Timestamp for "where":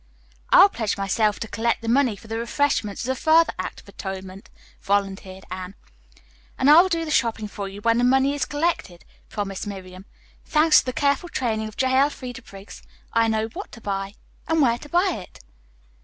14.59-14.79